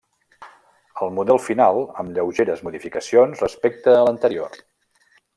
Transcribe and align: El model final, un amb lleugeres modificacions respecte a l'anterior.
El 1.07 1.11
model 1.17 1.41
final, 1.47 1.81
un 1.81 1.99
amb 2.03 2.15
lleugeres 2.15 2.63
modificacions 2.69 3.43
respecte 3.47 3.93
a 3.99 4.03
l'anterior. 4.07 4.59